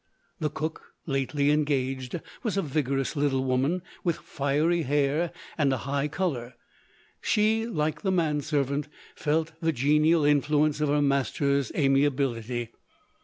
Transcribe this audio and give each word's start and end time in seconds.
The 0.39 0.49
cook 0.49 0.95
lately 1.05 1.51
engaged 1.51 2.19
was 2.41 2.57
a 2.57 2.63
vigourous 2.63 3.15
little 3.15 3.43
woman, 3.45 3.83
with 4.03 4.17
fiery 4.17 4.81
hair 4.81 5.31
and 5.59 5.71
a 5.71 5.77
high 5.85 6.07
colour. 6.07 6.55
She, 7.21 7.67
like 7.67 8.01
the 8.01 8.09
man 8.09 8.41
servant, 8.41 8.87
felt 9.15 9.51
the 9.61 9.71
genial 9.71 10.25
influence 10.25 10.81
of 10.81 10.89
her 10.89 11.03
master's 11.03 11.71
amiability. 11.75 12.69